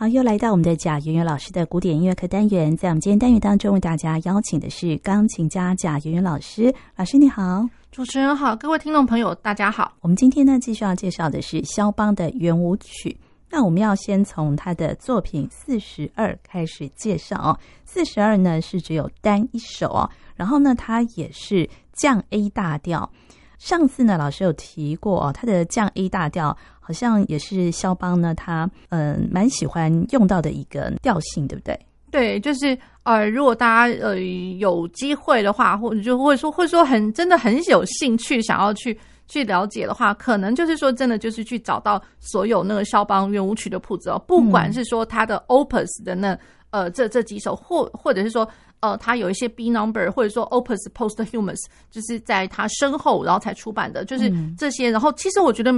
[0.00, 2.76] 好，又来到我们的贾圆圆老师的古典音乐课单元。
[2.76, 6.72] 在我们今天单元当中，为大家邀请的是钢琴家贾圆圆老师。
[6.94, 9.92] 老师你好，主持人好，各位听众朋友大家好。
[10.00, 13.18] 我们今天呢，继续要介绍的是肖邦的圆舞曲。
[13.50, 17.58] 那我们要先从他的作品四十二开始介绍哦。
[17.84, 23.10] 四十二呢是只有单一首哦，然后呢，它也是降 A 大调。
[23.58, 31.78] 上次呢，老师有提过哦，他的降 A 大调好像也是肖邦呢，他嗯蛮喜欢用到的一个调性，对不对？
[32.10, 46.38] 对，就是呃，如果大家呃有机会的话，或者就会说，或者说很真的很有兴趣想要去去了解的话，可能就是说真的就是去找到所有那个肖邦圆舞曲的谱子哦，不管是说他的 Opus 的那
[46.70, 48.48] 呃这这几首，或或者是说。
[48.80, 51.58] 呃，他有一些 B number 或者说 Opus Posthumous，
[51.90, 54.88] 就是在他身后然后才出版的，就是这些。
[54.90, 55.72] 然后其实我觉得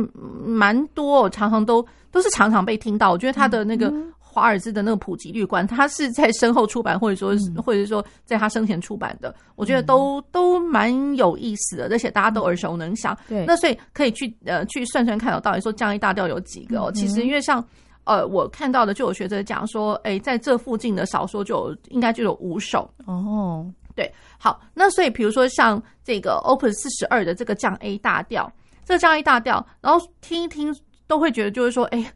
[0.45, 3.11] 蛮多，常常都都是常常被听到。
[3.11, 13.17] 我觉得他的那个华尔兹的那个普及率观，他是在身后出版，或者说或者说在他生前出版的，我觉得都都蛮有意思的，而且大家都耳熟能详。
[13.29, 16.93] 对，那所以可以去呃去算算看，到底说降一大调有几个哦？
[16.93, 17.65] 其实因为像。
[18.05, 23.71] 呃，我看到的就有学者讲说，哎、欸，在这附近的少说就有应该就有五首哦。
[23.95, 28.51] 对，好，那所以比如说像这个 Open 四十二的这个降 A 大调，
[28.85, 30.75] 这个降 A 大调，然后听一听
[31.07, 32.13] 都会觉得就是说，哎、欸。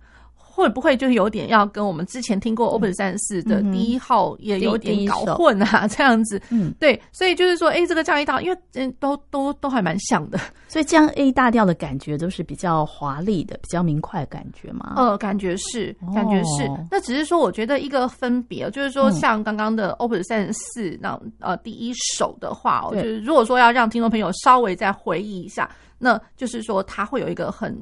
[0.55, 5.89] 会不会就是有点要跟我们之前听过 Opus 三十四的第一号也有点搞混啊？
[5.89, 10.39] 这样子，嗯，对，所以就是说，哎，这个降 A 大调，因为嗯，都都都还蛮像的，
[10.69, 14.93] 所以降 A 大调的感觉都是比较华丽的，比较明快的感觉嘛。
[14.95, 16.63] 呃，感觉是，感觉是。
[16.69, 25.69] 哦、那只是说，我觉得一个分别，就是说，像刚刚的 Opus 三十四那呃第一首的话，哦就是如果说要让听众朋友稍微再回忆一下，
[25.99, 27.77] 那就是说，它会有一个很。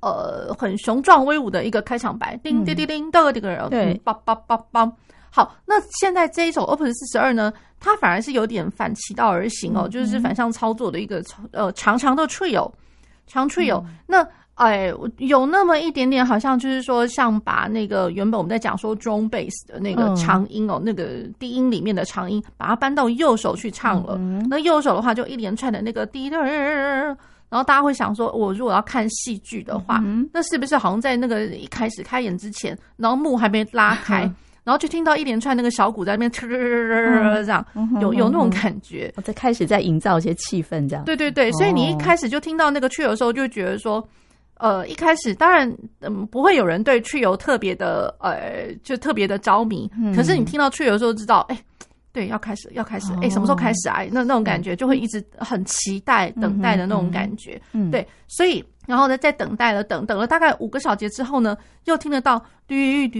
[0.00, 4.92] 呃，很雄壮威武的一个开场白，叮叮叮叮，的这个人，对，梆梆梆梆。
[5.30, 12.70] 好，那现在这一首 Opus 四十二呢，它反而是有点反其道而行哦，嗯、就是反向操作的一个呃长长的 trio，
[13.26, 13.80] 长 trio。
[13.80, 21.04] 嗯、那哎，有那么一点点，好像就是说，像把那个原本我们在讲说 drone bass 的那个长音哦，嗯、那个
[21.38, 24.14] 低音里面的长音，把它搬到右手去唱了。
[24.18, 26.38] 嗯、那右手的话，就一连串的那个滴答。
[27.48, 34.34] 然后大家会想说，我如果要看戏剧的话，嗯、那是不是好像在那个一开始开演之前，然后幕还没拉开，嗯、
[34.64, 37.64] 然后就听到一连串那个小鼓在那边哧这样，
[38.00, 39.12] 有有那种感觉。
[39.16, 41.04] 我在开始在营造一些气氛，这样。
[41.04, 44.06] 对对对，所以你一开始就听到那个 trio 的时候，就觉得说，
[44.58, 51.56] 呃，一开始当然嗯不会有人对 trio 特别的呃就特别的着迷，嗯、可是你听到 trio 的时候知道，哎。
[52.16, 54.02] 对，要开始，要开始，哎、欸，什么时候开始啊？
[54.10, 57.60] 那那种感觉就会一直很期待、等待的那种感觉。
[57.72, 61.54] 嗯，对，所以然后呢，在等待了，等等了大概五个小节之后呢，
[61.84, 62.74] 又听得到嘟
[63.12, 63.18] 嘟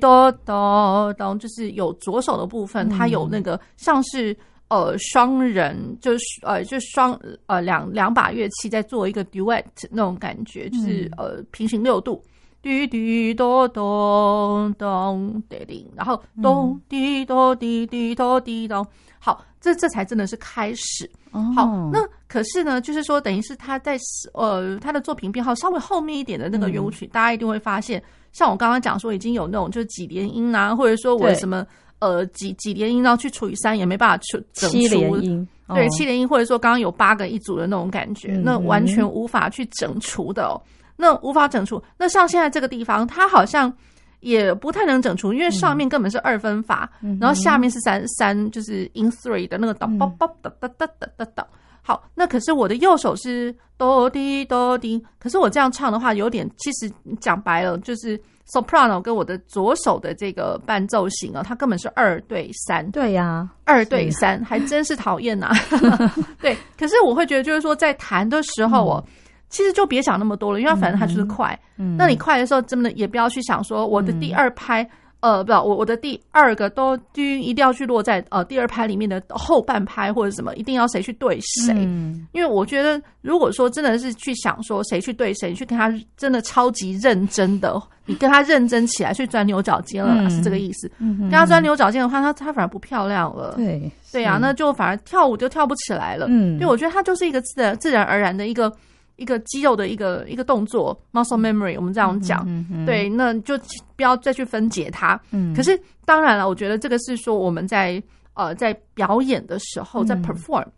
[0.00, 4.34] 哆哆哆，就是有左手的部分，它有那个像是
[4.68, 7.12] 呃双人，就是呃就双
[7.48, 12.24] 呃两两把乐器在做一个 duet 那种感觉，就是呃平行六度。
[12.60, 18.84] 滴滴哆哆咚滴滴，然后咚滴哆滴滴哆滴咚，
[19.18, 21.08] 好，这这才真的是开始。
[21.54, 23.96] 好，那可是呢，就是说，等于是他在
[24.32, 28.02] 呃他的作品编号稍微后面一点的那个圆舞曲，大家一定会发现，
[28.32, 31.64] 像我刚刚讲说，已经有那种就是几连音啊，或者说我什么
[32.00, 40.60] 呃几几连音，然后去除以三也没办法去整出七连音，对，七连音，或者说刚刚有八个一组的那种感觉，那完全无法去整除的。
[40.98, 41.82] 那无法整除。
[41.96, 43.72] 那像现在这个地方，它好像
[44.20, 50.28] 也不太能整除，因为上面根本是二分法，然后下面是三三，就是 in three 的那个哒哒哒
[50.60, 51.46] 哒哒哒哒哒。
[51.80, 58.20] 好，那可是我的右手是哆滴哆滴，可是我这样唱的话，有点其实讲白了就是
[58.52, 62.90] soprano 跟我的左手的这个伴奏型啊，它根本是二对三。
[62.90, 65.50] 对呀、二对三，还真是讨厌呐。
[66.42, 69.02] 对，可是我会觉得就是说，在弹的时候哦、
[69.48, 71.58] 其实就别想那么多了，因为反正它就是快。
[71.78, 74.82] 嗯，那你快的时候，真的也不要去想说我的第二拍，
[75.20, 81.74] 嗯、呃，不，我我的第二个都就一定要去落在呃第二拍里面的后半拍或者什么，一定要谁去对谁。
[81.76, 90.90] 嗯，因为我觉得，如果说真的是去想说谁去对谁，你去跟他真的超级认真的，你跟他认真起来去钻牛角尖了，嗯、是这个意思。
[90.98, 93.54] 嗯，跟他钻牛角尖的话，他他反而不漂亮了。
[93.56, 96.26] 对，对呀、啊，那就反而跳舞就跳不起来了。
[96.28, 98.70] 嗯，对，我觉得他就是一个自然自然而然的一个。
[99.18, 102.46] 一个肌肉的一个一个动作，muscle memory，我们这样讲，
[102.86, 103.58] 对，那就
[103.96, 105.20] 不要再去分解它。
[105.32, 108.00] 嗯，可是当然了，我觉得这个是说我们在
[108.34, 110.72] 呃在表演的时候，在 perform，、嗯、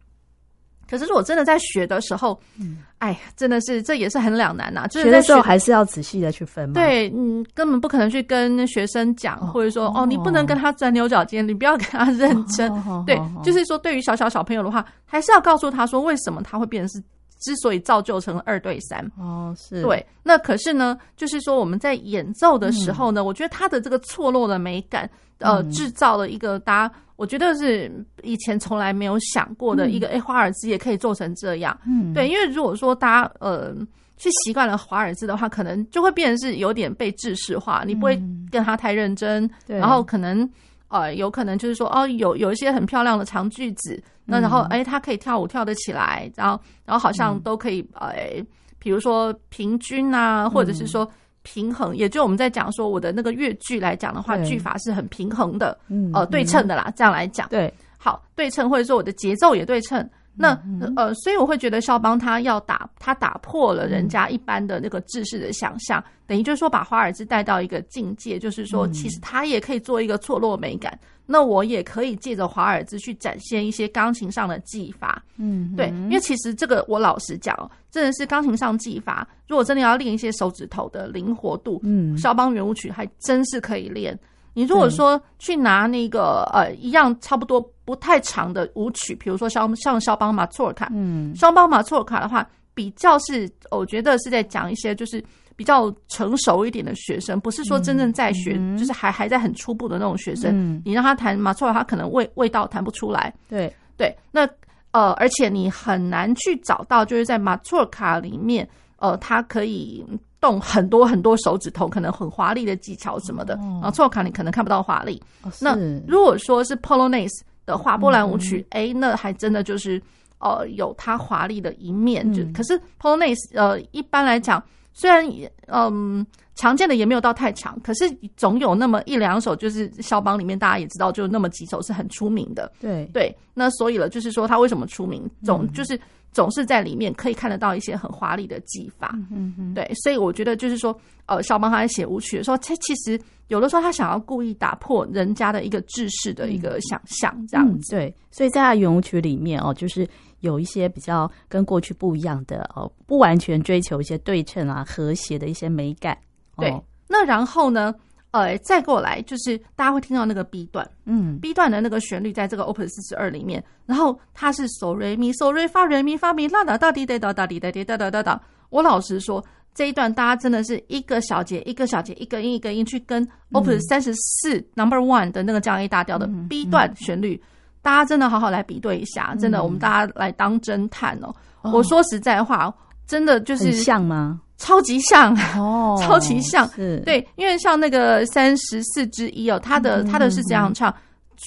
[0.88, 4.86] 可是如果真的在学的时候，嗯，哎，真的是这也是很两难呐、啊。
[4.86, 6.72] 就是学的时候还是要仔细的去分嘛。
[6.72, 12.72] 对，嗯，根本不可能去跟学生讲，哦、或者说哦，你不能跟他钻牛角尖，你不要跟他认真。
[12.72, 17.04] 哦、对，哦、就是说对于小小小朋友的话，还是要告诉他说为什么他会变成是。
[17.40, 20.06] 之所以造就成二对三哦，是对。
[20.22, 27.90] 那可是呢，就是说我们在演奏的时候呢，嗯、我觉得它的这个错落的美感，呃，制、嗯、造了一个大家我觉得是
[28.22, 31.76] 以前从来没有想过的一个，哎、嗯，华尔兹也可以做成这样。
[31.86, 33.74] 嗯，对，因为如果说大家呃
[34.16, 40.48] 去习惯了华尔兹的话，可能就会变成是有点被制式化，你不会跟他太认真，然后可能。
[40.92, 48.46] 呃，有可能就是说，哦，有有一些很漂亮的长句子，那然后，哎、嗯，他可以跳舞跳得起来，然后，然后好像都可以，呃、嗯，
[48.78, 51.10] 比如说平均啊，或者是说
[51.42, 54.46] 平衡，嗯、也就我们在讲说我的那个乐句来讲的话，对。
[54.46, 60.08] 句法是很平衡的，嗯，呃，对称的啦，嗯、这样来讲，对，好，对称，或者说我的节奏也对称。
[60.40, 60.58] 那
[60.96, 70.92] 呃，所以我会觉得肖邦他要打，他打破了人家一般的那个制式的想象，嗯、等于就是说把华尔兹带到一个境界，就是说其实他也可以做一个错落美感。
[71.02, 75.22] 嗯、那我也可以借着华尔兹去展现一些钢琴上的技法。
[75.36, 84.18] 嗯，对，因为其实这个我老实讲，真的是钢琴上技法，如果真的要练一些手指头的灵活度，嗯，肖邦圆舞曲还真是可以练。
[84.52, 95.22] 你如果说去拿那个呃一样差不多不太长的舞曲，比如说像像肖邦马祖尔卡，嗯，肖邦马祖尔卡的话，比较是我觉得是在讲一些就是
[95.56, 100.50] 比较成熟一点的学生，不是说真正在学，嗯、就是还还在很初步的那种学生。
[100.52, 103.32] 嗯、你让他弹马祖尔，他可能味味道弹不出来。
[103.48, 104.48] 对对，那
[104.90, 110.04] 呃，而且你很难去找到就是在马祖尔卡里面，呃，他可以。
[110.40, 115.22] 动很多很多手指头，可能很华丽的技巧什么的，然后错卡你可能看不到华丽。
[115.42, 115.76] 哦、那
[116.06, 120.00] 如果说是 Polonaise 的话，波兰舞曲，哎、那还真的就是
[120.38, 122.26] 呃有它华丽的一面。
[122.30, 124.62] 嗯、就可是 Polonaise 呃一般来讲，
[124.94, 125.24] 虽然
[125.66, 132.72] 嗯、呃、常见的也没有到太长，可是总有那么一两首，就是肖邦里面大家也知道，就那么几首是很出名的。
[132.80, 136.00] 对对，那所以了，就是说他为什么出名，总就是。
[136.32, 140.96] 总是在里面可以看得到一些很华丽的技法，嗯嗯，对，所以我觉得就是说，
[141.26, 150.08] 呃，肖邦他在写舞曲的时候，他其实有的时候他想要故意打破人家的一个制式的一个想象，这样子，嗯，对，所以在他圆舞曲里面哦，就是
[150.40, 156.16] 有一些比较跟过去不一样的哦，不完全追求一些对称啊、和谐的一些美感，
[156.56, 157.94] 哦，对，那然后呢？
[158.32, 168.40] 呃，再过来就是大家会听到那个 B 段，嗯，B 段的那个旋律在这个 Open 四十二里面，然后它是嗦瑞咪嗦瑞发瑞咪发咪啦啦哒滴哒哒哒滴哒滴哒哒哒哒。
[168.68, 169.44] 我老实说，
[169.74, 177.42] 这一段大家真的是一个小节一个小节一个音一个音去跟 Opus 三十四 Number One 的那个降 A 大调的 B 段旋律，
[177.82, 181.34] 大家真的好好来比对一下，真的，我们大家来当侦探哦。
[181.62, 182.72] 我说实在话，
[183.08, 184.40] 真的就是像吗？
[184.60, 190.94] 超级像哦，超级像，是对，因为像那个三十四之一哦，他的他的是这样唱，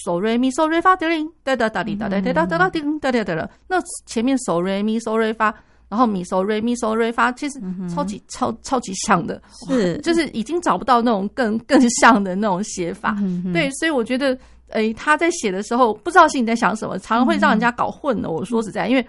[0.04, 1.08] 嗦瑞咪嗦瑞发叮
[1.44, 5.54] 哒哒哒滴哒哒哒哒哒叮哒哒哒哒，那前面嗦瑞咪嗦瑞发，
[5.88, 13.16] 然后咪嗦瑞咪嗦瑞发，其实超级超超级像的，是就是已经找不到那种更更像的那种写法，
[13.52, 14.36] 对，所以我觉得，
[14.70, 18.28] 诶，他在写的时候不知道心里在想什么，常常会让人家搞混的。
[18.28, 19.06] 我说实在，因为。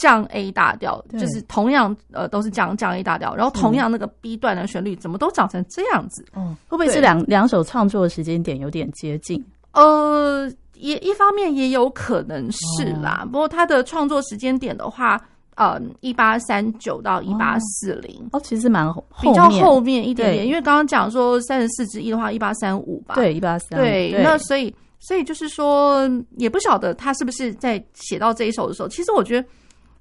[0.00, 6.24] 降 A 大调就是同样呃都是降降 A 大调，然后同样那个 B 段的旋律怎么都长成这样子？
[6.32, 9.44] 哦，会不会是两两首创作的时间点有点接近？
[9.72, 13.28] 呃，也一方面也有可能是啦。
[13.30, 15.20] 不过他的创作时间点的话，
[15.56, 18.90] 嗯，一八三九到一八四零哦，其实蛮
[19.20, 29.46] 比较后面一点点，因为刚刚讲说三十四之一的话，一八三五吧，对，一八三五，对，那所以所以就是说，也不晓得他是不是在写到这一首的时候，其实我觉得。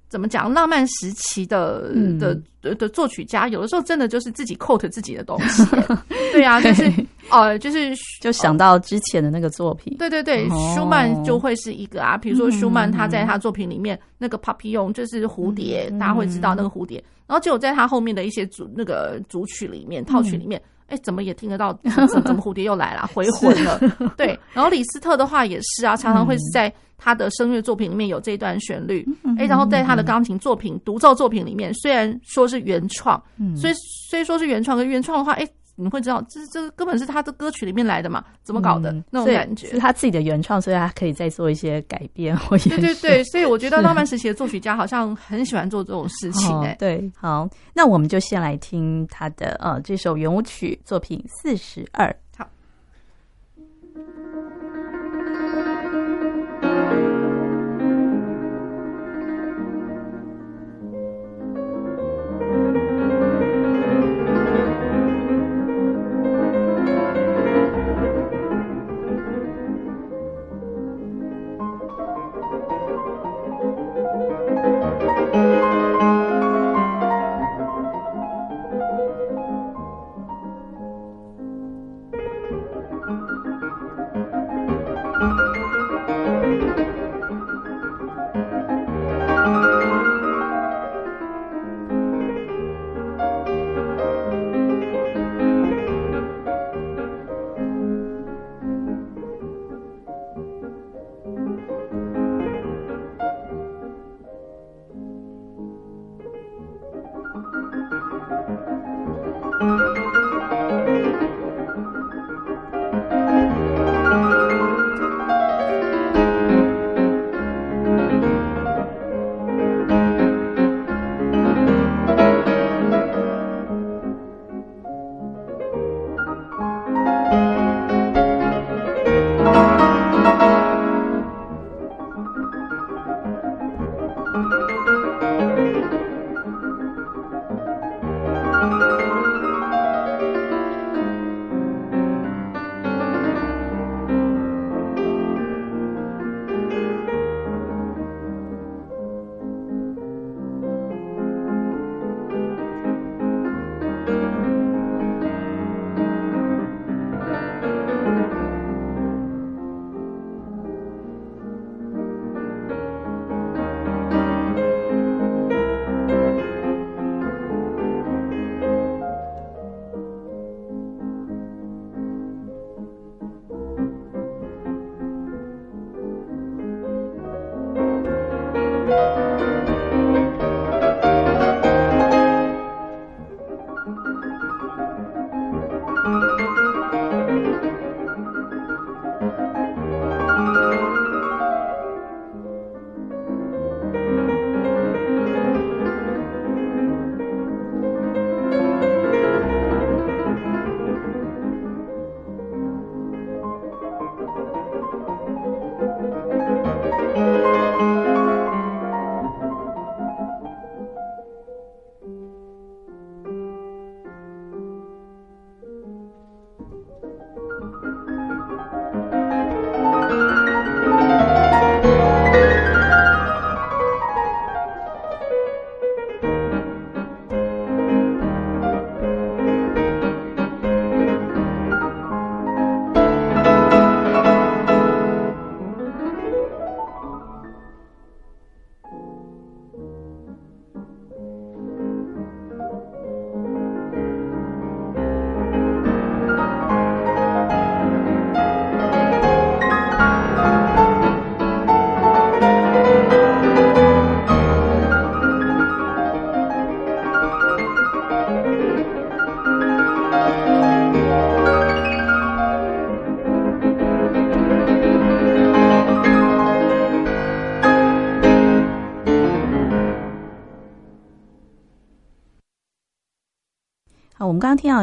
[0.10, 0.51] 怎么讲？
[0.51, 5.63] 浪漫时期的的的的作曲家，有的时候真的就是自己 quote 自己的东西。
[6.34, 6.92] 对啊， 就是
[7.30, 9.96] 呃，就是就想到之前的那个作品。
[9.98, 12.18] 对对对，舒曼就会是一个啊。
[12.18, 17.04] 比如说舒曼他在他作品里面那个 papillon 就是蝴蝶，大家会知道那个蝴蝶。
[17.28, 21.72] 然后就有在他后面的一些主那个组曲里面套曲里面，哎，怎么也听得到？
[22.25, 23.08] 怎么蝴蝶又来了？
[23.13, 23.80] 回魂了？
[24.18, 24.38] 对。
[24.54, 26.74] 然后李斯特的话也是啊，常常会是在。
[27.00, 33.20] 他的声乐作品里面有这一段旋律，哎，然后在他的钢琴作品、独奏作品里面，虽然说是原创，
[33.56, 33.74] 所以
[34.10, 38.24] 虽说是原创，跟原创的话，哎，你会知道，这这根本是他的歌曲里面来的嘛？
[38.44, 39.68] 怎么搞的那种感觉？
[39.68, 42.58] 是他自己的原创，所以他可以再做一些改变或。
[42.58, 46.60] 对对对，所以我觉得浪漫时期的作曲家好像很喜欢做这种事情。
[46.62, 52.13] 哎，对，好，那我们就先来听他的呃这首圆舞曲作品四十二。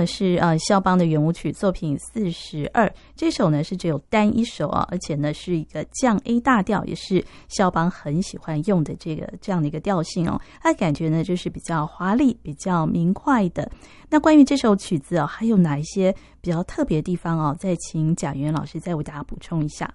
[0.04, 10.40] 是呃肖邦的圆舞曲作品四十二，这首呢是只有单一首啊，而且呢是一个降 A 大调，也是肖邦很喜欢用的这个这样的一个调性哦。
[10.60, 13.70] 它的感觉呢就是比较华丽、比较明快的。
[14.10, 17.56] 那关于这首曲子哦，还有哪一些比较特别的地方哦？
[17.58, 19.88] 再请贾元老师再为大家补充一下。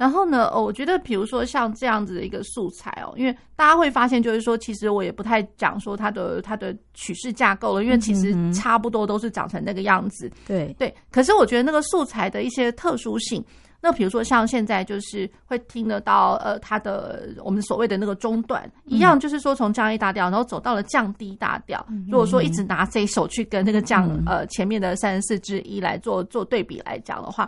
[0.00, 10.30] 然后呢，哦我觉得比如说像这样子的一个素材哦，因为大家会发现，就是说，其实我也不太讲说它的它的曲式架构了，因为其实差不多都是长成那个样子。
[10.46, 10.94] 对对。
[11.10, 13.44] 可是我觉得那个素材的一些特殊性，
[13.78, 21.86] 那比如说像现在就是会听得到呃，它的我们所谓的那个中段一样，就是说从降 A 大调，然后走到了降低大调。
[22.08, 27.46] 如果说一直拿这一首去跟那个降呃前面的三十四之一来做做对比来讲的话。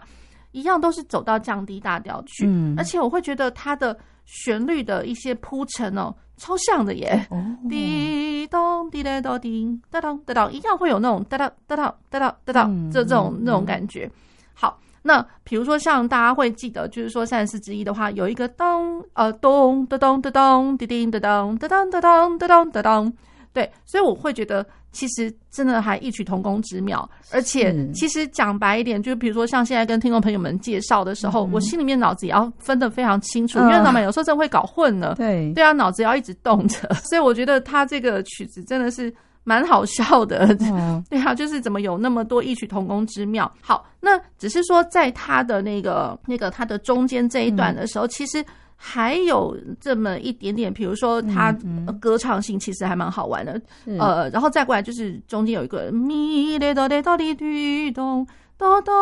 [0.53, 7.27] 一样都是走到降低大调去，而且我会觉得它的旋律的一些铺陈哦，超像的耶，
[7.69, 14.11] 滴咚滴哒咚叮哒当哒当，一样会有那种哒当哒当哒当哒当这这种那种感觉。
[14.55, 23.13] 好，那比如说像大家会记得，就是说三十四之一的话，有一个咚呃咚咚咚咚咚滴叮哒当哒当哒当哒当哒当，
[23.53, 24.67] 对，所以我会觉得。
[24.93, 35.15] 其实真的还异曲同工之妙，而且其实讲白一点，就是比如说像现在跟听众朋友们介绍的时候，我心里面脑子也要分得非常清楚，因为他们有时候真的会搞混了。
[35.15, 39.13] 对对啊，脑子要一直动着，所以我觉得他这个曲子真的是
[39.45, 40.55] 蛮好笑的。
[41.09, 43.51] 对啊，就是怎么有那么多异曲同工之妙。
[43.61, 48.45] 好，那只是说在他的那个那个他的中间这一段的时候，其实。
[48.85, 51.53] 还有这么一点点，比如说他
[52.01, 53.53] 歌唱性其实还蛮好玩的，
[53.87, 58.27] 嗯嗯呃，然后再过来就是中间有一个咪哒哒哒哒滴滴咚，
[58.59, 58.93] 哒哒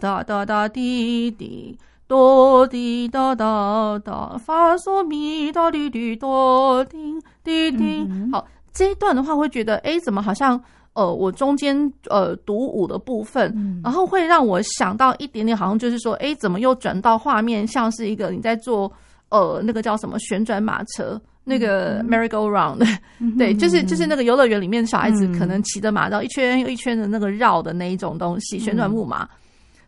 [0.00, 8.08] 哒哒哒滴滴，哆滴哒哒哒，发嗦咪哒滴滴哆叮滴滴。
[8.32, 10.58] 好，这一段的话会觉得，哎，怎么好像
[10.94, 11.76] 呃，我中间
[12.08, 18.90] 呃独舞的部分，嗯，然后会让我想到一点点，好像就是说，哎，怎么又转到画面，像是一个你在做。
[19.30, 22.82] 呃，那个叫什么旋转马车，那个 merry go round，
[23.18, 29.28] 嗯、 对，就是就是那个游乐园里面小孩子可能骑着马，然后一圈又一圈的那个绕的那一种东西，旋转木马。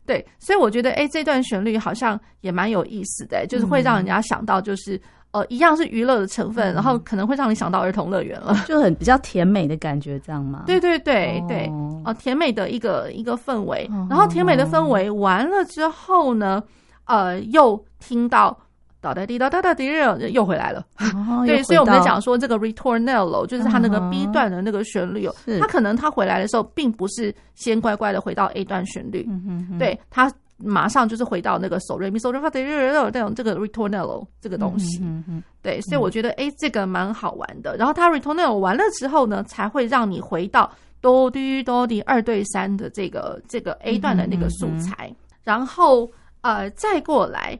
[0.07, 10.65] 对，所以我觉得，哎，这段旋律好像也蛮有意思的，就是会让人家想到，就是呃，一样是娱乐的成分，然后可能会让你想到儿童乐园了， 就很比较甜美的感觉，这样吗？
[10.67, 16.61] 对对对对，哦、呃，甜美的一个一个氛围，然后甜美的氛围完了之后呢，
[17.05, 18.59] 呃，又听到。
[19.01, 19.91] 哒哒滴哒哒哒滴，
[20.31, 20.85] 又回来了。
[20.99, 32.91] 哦、 对，所以我们在讲说这个 ritornello 就是它那个 B 段的那个旋律哦，它可能它回来的时候并不是先乖乖的回到 A 段旋律，嗯、哼哼对，它马上就是回到那个 so re mi so re fa de re
[32.91, 34.99] re 这种这个 ritornello 这个东西。
[35.03, 37.75] 嗯、哼哼对，所以我觉得哎、欸，这个蛮好玩的。
[37.79, 46.11] 然后它 ritornello 完了之后呢，才会让你回到哆滴哆滴二对三的这个这个 A 段的那个素材，嗯、哼哼然后
[46.43, 47.59] 呃再过来。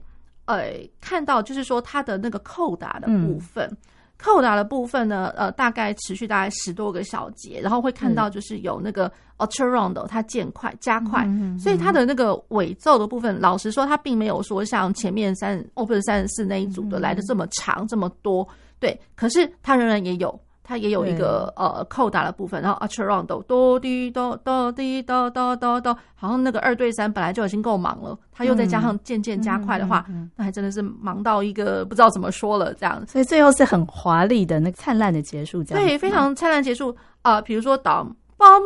[0.51, 3.77] 呃，看到就是说它的那个扣打的部分，嗯、
[4.19, 18.47] 扣打的部分呢，呃，大概持续大概十多个小节，然后会看到就是有那个 alterando 它渐快加快，嗯、所以它的那个尾奏的部分，嗯、老实说，它并没有说像前面三 Opus 三十四那一组的来的这么长、嗯、这么多，
[18.81, 20.41] 对，可是它仍然也有。
[20.71, 33.05] 它也有一个呃扣打的部分，然后 Accelerando 哆滴哆哆滴哆哆哆哆，好像那个二对三本来就已经够忙了，它又再加上渐渐加快的话，那还真的是忙到一个不知道怎么说了这样。
[33.09, 38.07] 所以最后是很华丽的那个灿烂的结束，这样对，非常灿烂结束啊、呃，比如说当
[38.39, 38.63] 梆。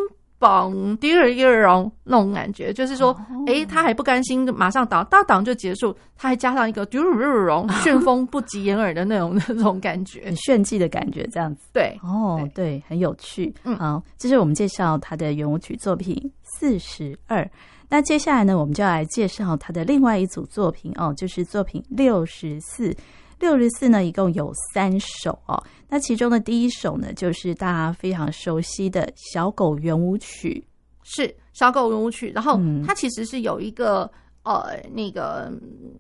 [2.05, 11.69] 那种感觉，就是说，哎、欸，他还不甘心，马上挡到挡就结束，他还加上一个嘟噜噜噜，旋风不及掩耳的那种那种感觉，很炫技的感觉，这样子。
[11.73, 13.55] 对，哦，对，对，很有趣。
[13.65, 17.49] 嗯，好，这是我们介绍他的圆舞曲作品四十二。
[17.89, 22.95] 那接下来呢，我们就要来介绍他的另外一组作品哦，就是作品六十四。
[23.39, 25.63] 六十四呢，一共有三首哦。
[25.89, 30.67] 那其中的第一首呢，就是大家非常熟悉的小狗圆舞曲，
[31.03, 32.31] 是小狗圆舞曲。
[32.35, 34.11] 然后它其实是有一个。
[34.45, 35.51] 呃，那个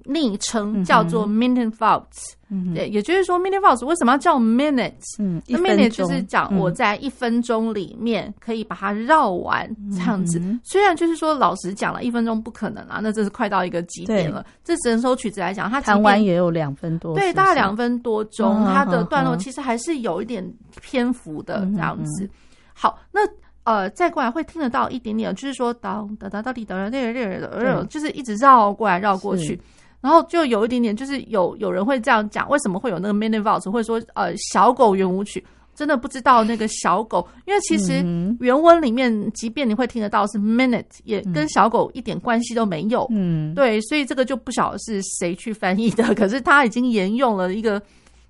[0.04, 2.34] 昵称叫做 Minute Waltz，
[2.74, 5.16] 对，也就是说 minute faults 为什么要叫 Minutes？
[5.18, 10.38] 嗯，那 Minute 就是讲我在一分钟里面可以把它绕完这样子。
[10.38, 14.44] 嗯、虽然就是说老实讲了，一分钟不可能啊，那这是快到一个极点了。
[14.62, 20.46] 这整首曲子来讲，它弹完也有两分多，对，大概两分多钟，嗯、它的段落其实还是有一点
[20.82, 22.24] 篇幅的这样子。
[22.24, 22.30] 嗯、
[22.74, 23.20] 好，那。
[23.64, 29.60] 呃，再过来会听得到一点点，就是说，当哒哒哒滴哒哒哒哒哒，就是一直绕过来绕过去，
[30.00, 35.44] 然后就有一点点，就是有有人会这样讲，为什么会有那个 Minute 或者说呃小狗圆舞曲？
[35.76, 37.94] 真的不知道那个小狗，因为其实
[38.38, 43.04] 原文里面，即便你会听得到是 minute，也跟小狗一点关系都没有。
[43.10, 47.82] 嗯，对，所以这个就不晓得是谁去翻译的， 可是他已经沿用了一个，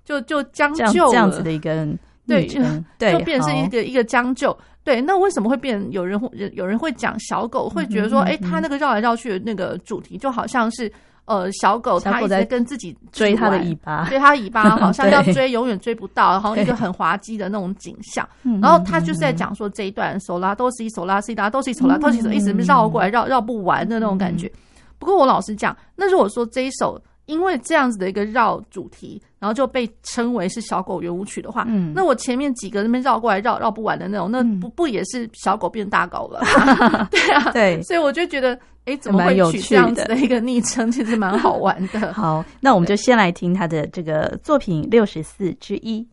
[0.03, 1.87] 就就将就这样子的一个
[2.25, 2.47] 对，
[2.97, 4.57] 对，就变成一个一个将就。
[4.85, 5.85] 对，那为什么会变？
[5.91, 10.89] 有人会有人会讲小狗，会觉得说，哎，他那个绕来绕去的那个主题，就好像是。
[11.27, 18.29] 呃，小狗它一直在跟自己追它的尾巴，追它尾巴，好像要追，永远追不到，然后一个很滑稽的那种景象。
[18.61, 24.47] 然后他就是在讲说这一段手拉都是一手拉西拉都是一手拉，都是一直绕过来绕绕不完的那种感觉。
[24.99, 36.41] 不过我老实讲，那如果说这一首因为这样子的一个绕主题，然后就被称为是小狗圆舞曲的话，嗯那我前面几个那边绕过来绕绕不完的那种，那不不也是小狗变大狗了？
[37.11, 38.57] 对啊，对，所以我就觉得。
[38.85, 40.91] 哎，怎么会取这样子的一个昵称？
[40.91, 41.99] 其实蛮好玩的。
[42.13, 46.07] 好，那我们就先来听他的这个作品六十四之一。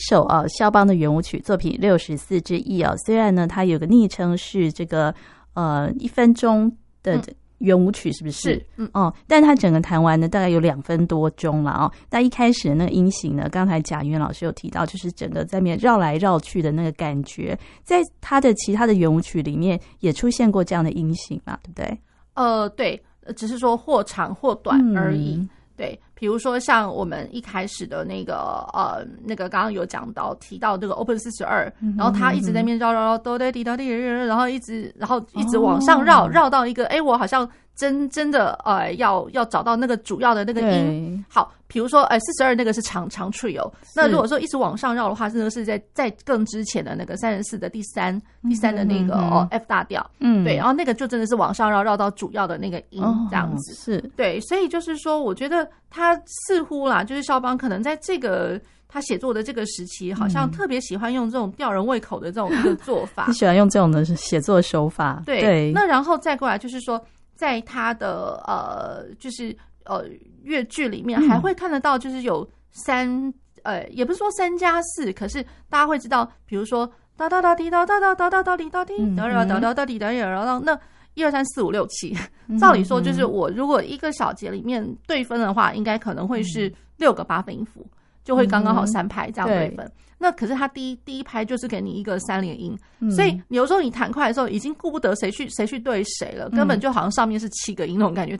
[0.00, 5.14] 首啊，肖邦的圆舞曲作品六十四之一啊，虽然呢，它有个昵称是这个
[5.54, 7.20] 呃一分钟的
[7.58, 8.54] 圆舞曲，是不是？
[8.54, 11.92] 是嗯哦，但它整个弹完呢，大概有两分多钟了哦。
[12.10, 21.98] 那一开始的那个音型呢，刚才贾云老师有提到，就是整个在面绕来绕去的那个感觉，在他的其他的圆舞曲里面也出现过这样的音型嘛，对不对？
[22.34, 22.98] 呃，对，
[23.36, 25.36] 只是说或长或短而已。
[25.36, 37.48] 嗯对，比如说像我们一开始的那个呃，那个刚刚有讲到提到这个 Open 四十二，然后他一直在那边绕绕绕哆哒滴哒滴，然后一直然后一直往上绕，绕到一个哎，我好像。
[37.76, 41.24] 真真的呃，要要找到那个主要的那个音。
[41.28, 43.72] 好，比如说，呃，四十二那个是长长 trio。
[43.96, 50.04] 那如果说一直往上绕的话，真的是在在更之前的那个三十四的第三第三的那个哦 F 大调。
[50.18, 53.74] 嗯，对，然后那个就真的是往上绕，绕到主要的那个音这样子。
[53.74, 63.24] 是对，所以就是说，我觉得他似乎啦，就是肖邦可能在这个他写作的这个时期，好像特别喜欢用这种吊人胃口的这种一个做法。
[63.28, 65.22] 你喜欢用这种的写作手法？
[65.24, 65.72] 对。
[65.72, 67.02] 那然后再过来就是说。
[67.40, 70.04] 在他的呃，就是呃，
[70.42, 80.78] 乐句里面还会看得到，就是有三、嗯、呃，也不是说三加四，可是大家会知道，比如说哒哒哒滴哒哒哒哒哒哒滴哒滴哒哒哒哒哒滴哒，然后那
[81.14, 82.14] 一二三四五六七，
[82.60, 87.86] 照理说就是我如果一个小节里面对分的话，应该可能会是六个八分音符，
[88.24, 89.90] 就会刚刚好三拍这样对分。
[90.22, 98.36] 那可是他第一第一拍就是给你一个三连音，嗯、所以有时候你弹快的时候，已经顾不得谁去谁去对谁了，根本就好像上面是七个音那种感觉。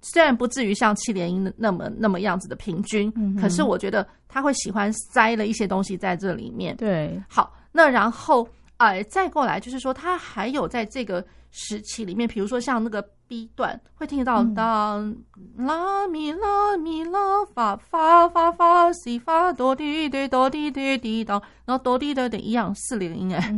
[0.00, 6.76] 虽然不至于像七连音那么那么样子的平均，嗯、可是我觉得他会喜欢塞了一些东西在这里面。
[6.76, 15.14] 对，好，那然后哎、呃，再过来就是说，他还有在这个时期里面，比如说像那个 B 段，会听得到当
[15.56, 23.54] 拉咪拉咪拉发发发发西发哆滴滴哆滴滴滴当，然后哆滴的的一样四连音哎，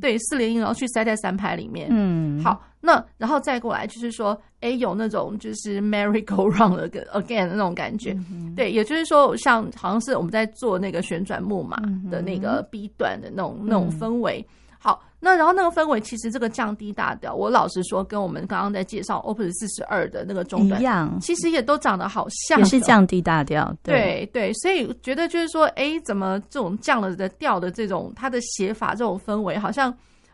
[0.00, 1.88] 对，四连音，然后去塞在三拍里面。
[1.90, 8.16] 嗯，好，那然后再过来就是说，哎，有那种就是 merry go round again 的那种感觉，
[8.56, 11.78] 对，也就是说，像好像是我们在做那个旋转木马
[12.10, 14.44] 的那个 B 段的那种那种氛围。
[14.84, 23.74] 好，那然后那个氛围其实这个降低大调，我老实说，跟我们刚刚在介绍 Opus 四十二的那个中段一样，其实也都长得好像，也是降低大调。
[23.82, 29.90] 对对，所以觉得就是说，哎，怎么这种降了的调的这种它的写法，这种氛围，好像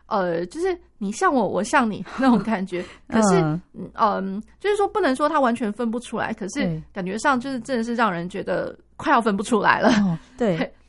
[0.07, 2.83] 呃，就是你像我，我像你 那种感觉。
[3.07, 3.39] 可是，
[3.73, 4.21] 嗯、呃，
[4.59, 9.87] 就是说不能说他完全分不出来，可是感觉上就是真的是让人觉得快要分不出来了。
[10.03, 10.69] 哦、对。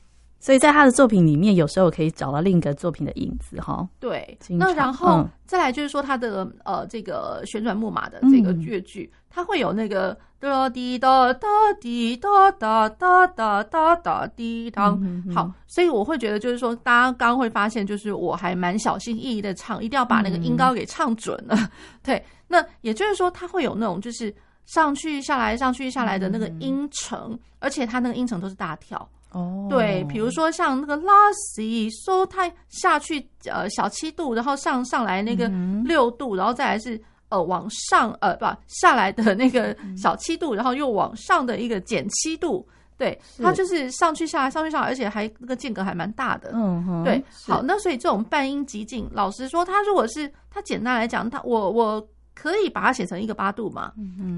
[0.42, 3.88] 所以在他的作品里面，有时候可以找到另一个作品的影子，哈。
[4.00, 11.46] 对，那然后再来就是说他的呃这个旋转木马的这个乐句，它会有那个哒滴哒哒
[11.80, 15.00] 滴哒哒哒哒哒哒滴当。
[15.32, 21.56] 好，所以我会觉得就是说，大家刚刚会发现，就是我还蛮小心翼翼的唱，一定要把那个音高给唱准了。
[22.02, 24.34] 对，那也就是说，它会有那种就是
[24.66, 29.08] 上去下来上去下来的那个音程，而且它那个音程都是大跳。
[29.32, 35.50] 哦，对，比如说像那个拉西说它下去呃小七度，然后上上来那个
[35.84, 42.66] 六度，然后再来是呃往上呃不下来的那个小七度，然后又往上的一个减七度，
[42.98, 53.92] 对，它就是上去下来上去下来，而且还那个间隔还蛮大的，嗯哼，对，好，那所以这种半音急进，老实说，它如果是它简单来讲，它我我可以把它写成一个八度嘛，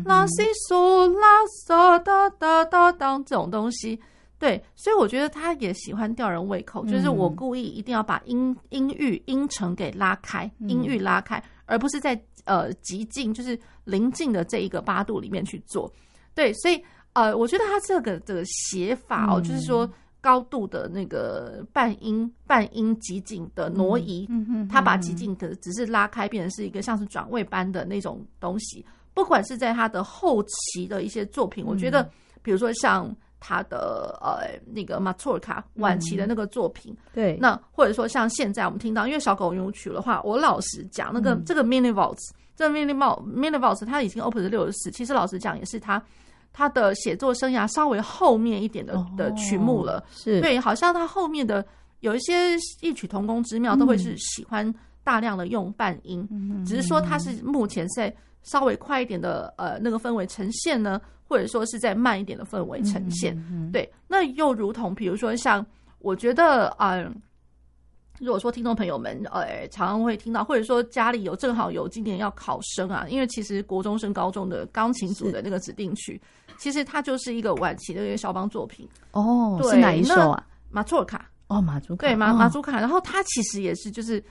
[0.05, 4.01] 拉西嗦拉嗦哒哒哒当这种东西。
[4.45, 15.91] 对，所以我觉得他也喜欢吊人胃口，就是我故意一定要把音音域音程给拉开，音域拉开，而不是在呃极近就是临近的这一个八度里面去做。
[16.35, 16.79] 对，所以
[17.15, 24.29] 呃，我觉得他这个的写法哦，就是说高度的那个半音半音极近的挪移，
[24.69, 28.85] 他把极近的只是拉开，变成是一个像是转位般的那种东西。
[29.15, 32.07] 不管是在他的后期的一些作品，我觉得
[32.43, 33.11] 比如说像。
[33.47, 46.03] 他的呃那个马祖尔卡晚期的那个作品，嗯、对，那或者说像现在我们听到，因为小狗圆舞曲的话，我老实讲，那个、嗯、这个 mini waltz 这个 mini mini waltz 它已经 opus 六十四，其实老实讲也是他
[46.55, 50.41] 他的写作生涯稍微后面一点的的曲目了，是。
[50.41, 51.63] 对，好像他后面的
[52.01, 58.11] 有一些异曲同工之妙，都会是喜欢大量的用半音，嗯、只是说他是目前在
[58.43, 60.99] 稍微快一点的呃那个氛围呈现呢。
[61.27, 65.65] 或者说是在慢一点的氛围呈现，嗯嗯嗯、对，那又如同比如说像，
[65.99, 67.11] 我觉得啊、呃，
[68.21, 76.21] 如果说听众朋友们呃常常会听到，或者说家里有正好有今年要考生啊，因为其实国中升高中的钢琴组的那个指定曲，
[76.59, 80.47] 其实它就是一个晚期的一个肖邦作品哦，对是哪一首啊？
[80.71, 84.23] 马祖尔卡哦，马祖卡对马马祖卡，然后它其实也是就是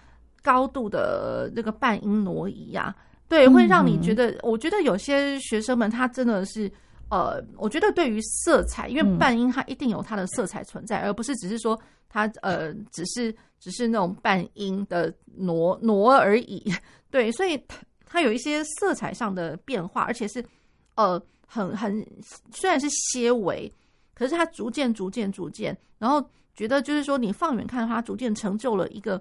[0.42, 2.96] 高度的那个半音挪移呀、啊。
[3.34, 6.72] 对，会让你觉得，嗯、我觉得有些学生们他真的是，
[7.10, 11.76] 呃，我觉得对于色彩，因为半音它一定有它的色彩存在，嗯、而不是只是说
[12.08, 16.72] 它呃，只是只是那种半音的挪挪而已。
[17.10, 17.60] 对，所以
[18.06, 20.46] 它有一些色彩上的变化，而且是
[20.94, 22.06] 呃很很
[22.52, 23.72] 虽然是些微，
[24.14, 29.20] 可是它逐渐逐渐逐渐，然后觉得就是说你放远看它，逐渐成就了一个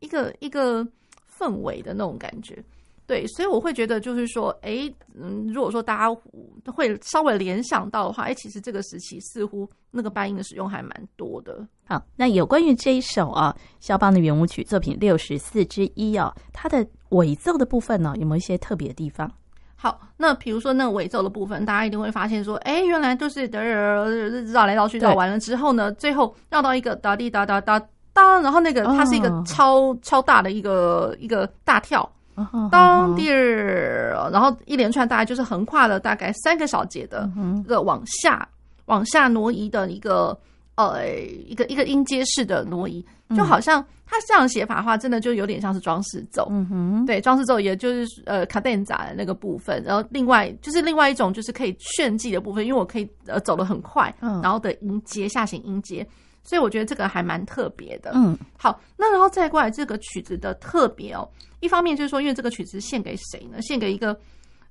[0.00, 0.86] 一个一个
[1.34, 2.62] 氛围的那种感觉。
[3.06, 6.20] 对，所以我会觉得，就是说，哎，嗯，如果说大家
[6.72, 11.66] 会稍微联想到的话，哎，其实这个时期似乎那个半音的使用还蛮多的。
[11.86, 19.30] 好，那有关于这一首啊，肖邦的圆舞曲作品六十四之一啊，它的尾奏的部分呢，有没有一些特别的地方？
[19.76, 23.60] 好，那比如说那个尾奏的部分，大家一定会发现说，哎，原来就是嘚
[24.50, 27.78] 绕来绕去绕完了之后呢，最后绕到一个哒滴哒哒哒
[28.14, 32.10] 哒，然后那个它是一个超、哦、超大的一个一个大跳。
[32.70, 38.48] 当地儿，然后一连串大概就是横跨了大概三个小节的一个往下
[38.86, 40.36] 往下挪移的一个
[40.74, 41.08] 呃
[41.46, 43.04] 一个一个音阶式的挪移，
[43.36, 46.46] 就好像它这样写法的话，真的就有点像是装饰奏。
[46.50, 56.06] 嗯哼，对，装饰奏也就是呃卡顿扎的那个部分，然后另外就是另外一种就是可以炫技的部分，因为我可以呃走得很快，然后的音阶下行音阶。
[56.44, 58.12] 所以我觉得这个还蛮特别的。
[58.14, 61.28] 嗯，好，那然后再过来这个曲子的特别哦，
[61.60, 63.60] 一方面就是说，因为这个曲子献给谁呢？
[63.62, 64.16] 献给一个，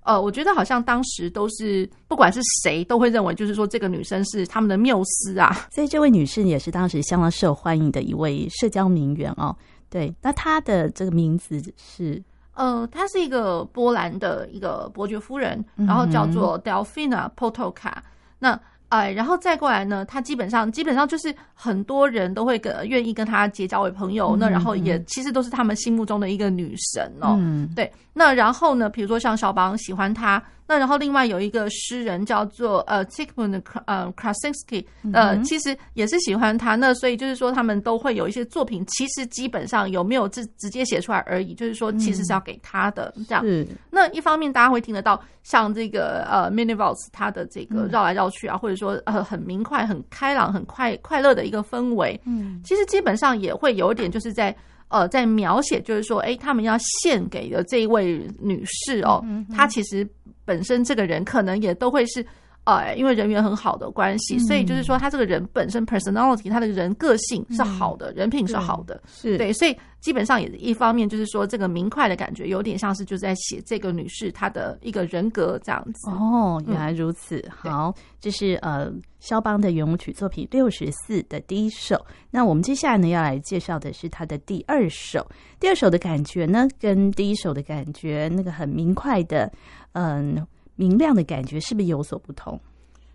[0.04, 5.68] 呃，我觉得好像当时都是不管是谁都会认为，就是说这个女生是他们的缪斯啊。
[5.72, 9.56] 所以这位女士也是当时相当受欢迎的一位社交名媛哦。
[9.90, 12.22] 对，那她的这个名字是
[12.54, 17.94] 呃，她是一个波兰的一个伯爵夫人，然后叫做 Delfina Potocka。
[18.38, 18.60] 那
[18.94, 27.36] 哎，然后再过来呢，他基本上基本上就是很多人都会跟愿意跟他结交为朋友，嗯、那然后也其实都是他们心目中的一个女神哦。
[27.40, 30.42] 嗯、对，那然后呢，比如说像肖邦喜欢他。
[30.66, 36.78] 那然后另外有一个诗人叫做呃 Zygmunt 呃 Krasinski 呃，其实也是喜欢他。
[36.78, 43.44] 那所以就是说他们都会有一些作品，其实基本上有没有直直接写出来而已，就是说其实是要给他的这样。
[43.90, 52.20] 那一方面大家会听得到像这个呃 Minivals 他的这个绕来绕去啊，或者说呃很明快、很开朗、很快快乐的一个氛围。
[52.24, 52.62] 嗯。
[52.64, 54.56] 其实基本上也会有点就是在
[54.94, 59.22] 呃在描写，就是说哎，他们要献给的这一位女士哦，
[59.54, 60.08] 她其实。
[60.46, 62.22] 本身这个人可能也都会是，
[62.66, 76.10] 呃，因为人缘很好的关系，所以就是说他这个人本身 personality，他的人个性是好的，人品是好的，是对，所以基本上也一方面就是说这个明快的感觉，有点像是就是在写这个女士她的一个人格这样子。
[76.10, 77.44] 哦，原来如此。
[77.50, 82.00] 好，这是呃肖邦的圆舞曲作品六十四的第一首。
[82.32, 85.26] 那我们接下来呢要来介绍的是他的第二首。
[85.60, 89.52] 第二首的感觉呢，跟第一首的感觉那个很明快的。
[89.94, 90.46] 嗯，
[90.76, 92.60] 明亮的感觉是不是有所不同？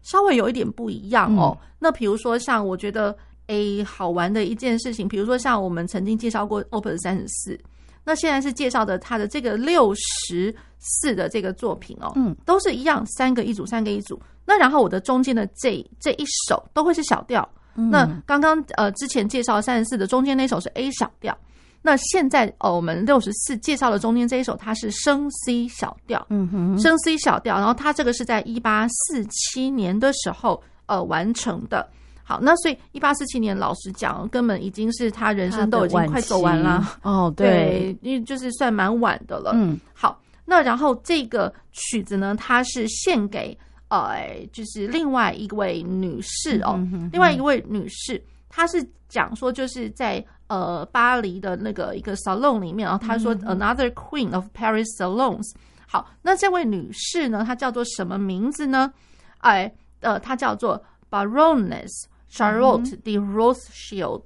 [0.03, 1.57] 稍微有一点不一样哦。
[1.61, 3.14] 嗯、那比如说，像我觉得
[3.49, 7.59] 诶好玩的一件事情，比如说像我们曾经介绍过 Opus 三十四，
[8.05, 14.21] 那现在是介绍的他的这个六十四的这个作品哦，嗯，都是一样，三个一组，三个一组。
[14.47, 17.47] 那然后我的中间的这这一首都会是小调。
[17.75, 21.37] 嗯、那刚刚呃之前介绍三十四的中间那首是 A 小调。
[21.81, 27.57] 那现在哦，我们六十四介绍的中间这一首，它是升 C 小调，嗯哼，升 C 小调。
[27.57, 31.88] 然后它这个是在一八四七年的时候呃完成的。
[32.25, 39.53] 好，那所以一八四七年，老实讲，根本已经是他人生都已经快走完了哦，对，因为就是算蛮晚的了。
[39.55, 43.57] 嗯，好，那然后这个曲子呢，它是献给
[43.88, 50.23] 呃，就是另外一位女士哦，嗯、哼哼另外一位女士，她是讲说就是在。
[50.48, 55.54] 呃，巴黎的那个一个 salon 里面，然后他说 Another Queen of Paris salons。
[55.87, 58.92] 好，那这位女士呢，她叫做什么名字呢？
[59.38, 64.24] 哎，呃，她叫做 Baroness Charlotte de Rothschild。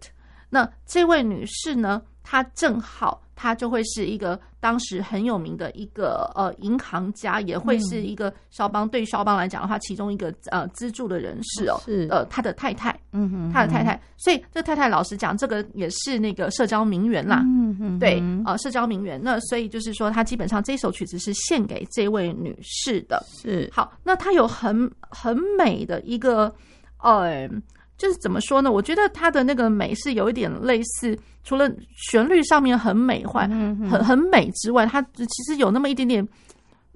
[0.51, 3.23] 那这位女士呢，她正好。
[3.43, 12.07] 他就会是一个当时很有名的一个呃银行家，也会是一个肖邦，对肖邦来讲的话，其中一个呃资助的人士哦，是。
[12.09, 23.69] 呃他的太太，嗯哼，他的太太，所以这太太老实讲，这个也是那个社交名媛啦，嗯哼，对，呃社交名媛，那所以就是说，他基本上这首曲子是献给这位女士的，是。
[23.73, 26.55] 好，那他有很很美的一个
[26.99, 27.51] 呃。
[28.03, 28.73] 就是怎么说呢？
[28.73, 33.49] 我觉得它的那个美是有一点类似，除了旋律上面很美幻、
[33.89, 36.29] 很很美之外，它其实有那么一点点，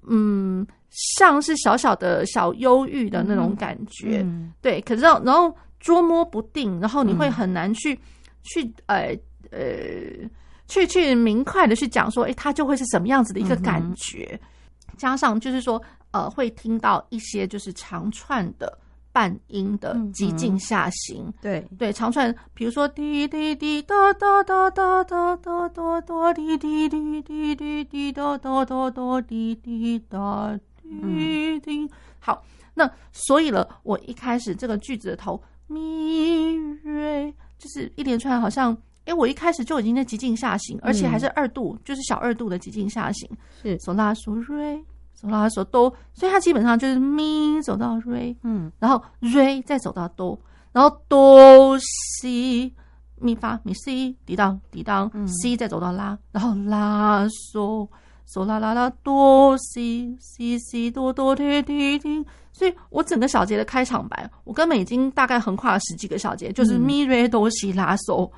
[0.08, 4.20] 嗯，像是小小的小忧郁的那种感觉。
[4.24, 8.00] 嗯、对，可是然后捉摸不定，然后你会很难去、嗯、
[8.42, 9.16] 去呃
[9.52, 9.60] 呃
[10.66, 14.36] 去去明快的去讲说，哎，它就会是什么样子的一个感觉。
[14.88, 18.76] 嗯、加上就是说，呃，会听到一些就是长串的。
[19.16, 31.90] 半音的急进下行，嗯、对对，长串，比如说滴滴滴哒哒哒哒哒哒哒哒滴滴滴滴滴滴哒哒哒哒滴滴哒滴滴。
[32.18, 36.52] 好，那所以了，我一开始这个句子的头咪
[36.82, 38.76] 瑞，就是一连串，好像
[39.06, 43.30] 哎，我一开始就已经在急进下行，而且还是二度，嗯、就是小二度的急进下行，
[43.62, 44.84] 是索拉索瑞。
[45.16, 50.38] 走到他说哆，所以他基本上就是咪走到瑞，嗯，然后瑞再走到哆，
[50.72, 52.70] 然后哆西
[53.18, 57.88] 咪发咪西滴当滴当，西再走到拉，然后拉嗦
[58.28, 68.30] 嗦啦啦啦哆西西西哆哆滴滴滴，所以我整个小节的开场白，我根本已经大概横跨了十几个小节，就是咪瑞哆西拉嗦，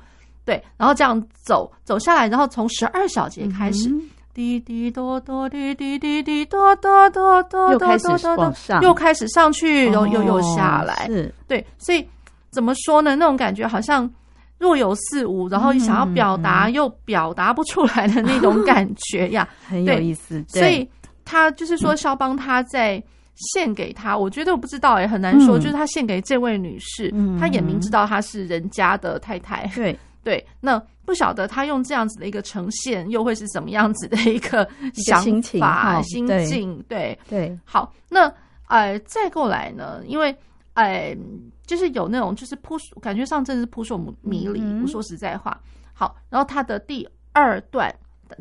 [0.45, 3.93] 对，然后这样走走下来，然后从十二小节开始。
[4.39, 11.33] 滴滴哆哆滴滴滴滴哆哆哆哆哆哆哆，又开始上去，然后又又下来，是。
[11.45, 12.07] 对，所以
[12.49, 13.17] 怎么说呢？
[13.17, 14.09] 那种感觉好像
[14.57, 20.41] 若有似无，然后想要表达又表达不出来的那种感觉呀， 很有意思。
[20.47, 20.89] 所以
[21.25, 23.03] 他就是说，肖邦他在
[23.35, 29.99] 献给他，我觉得我不知道也很难说，就是他献给这位女士，他也明知道她是人家的太太，对。
[30.29, 35.23] 对，那不晓得他用这样子的一个呈现，又会是什么样子的一个想
[35.59, 36.85] 法、心境？
[36.87, 38.31] 对对，好，那
[38.67, 40.03] 呃，再过来呢？
[40.05, 40.35] 因为
[40.75, 41.17] 呃，
[41.65, 44.61] 就是有那种就是扑朔，感觉上真的是扑朔迷离。
[44.83, 45.59] 我说实在话，
[45.93, 47.91] 好，然后他的第二段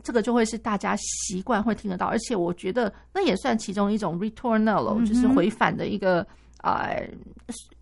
[0.04, 6.26] 这个就会是大家习惯会听得到，而且我觉得那也算其中一种 retornello，就是回返的一个
[6.60, 7.08] 呃。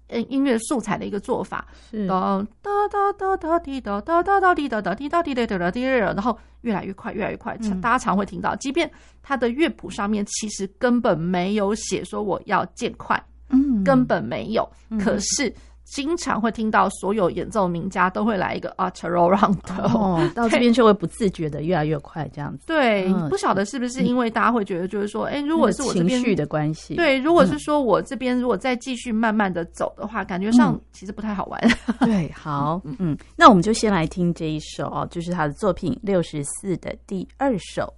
[0.08, 2.06] 呃，音乐素材的一个做法是。
[2.06, 8.90] 哒哒哒哒哒滴哒哒哒哒滴哒哒滴哒滴哒哒滴，然后越来越快，越来越快，大家常会听到，即便
[9.22, 14.68] 它的乐谱上面其实根本没有写说我要渐快，嗯，根本没有，
[15.00, 15.52] 可是。
[15.86, 19.56] 经常会听到所有演奏名家都会来一个 artero round，
[19.94, 22.64] 哦， 到这边就会不自觉的越来越快，这样子。
[22.66, 31.60] 对，嗯、不晓得是不是因为大家会觉得就是说，哎、如果是我这边情绪的关系，对，如果是说我这边如果再继续慢慢的走的话，感觉上其实不太好玩。
[31.86, 37.92] 嗯、 对，好，嗯，那我们就先来听这一首哦，就是他的作品六十四的第二首。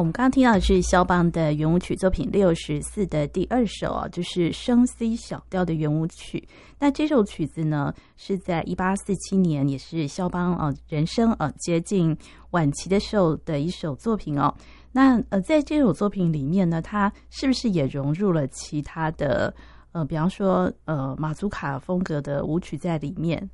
[0.00, 6.48] 我们刚刚听到的是肖邦的圆舞曲作品六十四的第二首啊，就是升 C 小调的圆舞曲。
[6.78, 12.16] 那这首曲子呢，是在一八四七年，也是肖邦啊人生啊接近
[12.52, 14.54] 晚期的时候的一首作品哦。
[14.90, 19.54] 那呃，在这首作品里面呢，它是不是也融入了其他的
[19.92, 23.50] 呃，比方说呃马祖卡风格的舞曲在里面？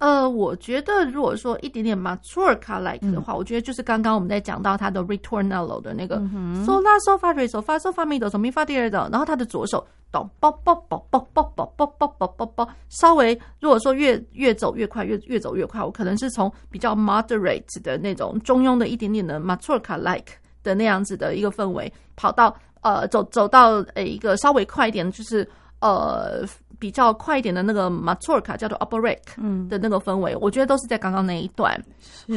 [0.00, 6.16] 呃，我觉得如果说一点点 m a t u r k a like 的话，嗯、我觉得就是刚刚我们在讲到他的 Ritornello 的那个
[6.64, 8.80] So La So Fa Re So Fa So Fa Mi Do So Mi Fa Di
[8.80, 20.32] Re Do，然后他的左手咚啵啵啵啵啵啵啵啵啵啵啵，稍微如果说越越走越快，越越走越快，我可能是从比较 moderate 的那种中庸的一点点的 m a t u r k a like
[20.62, 25.46] 的那样子的一个氛围，跑到呃走走到呃一个稍微快一点，就是
[25.80, 26.46] 呃。
[26.78, 31.78] 比较快一点的那个马祖尔卡叫做 Operatic 的那个氛围，嗯、我觉得都是在刚刚那一段。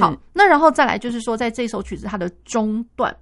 [0.01, 3.15] 好，那然后再来就是说，在这首曲子它的中段，